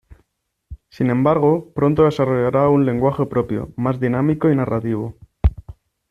[0.89, 5.15] Sin embargo, pronto desarrollará un lenguaje propio, más dinámico y narrativo.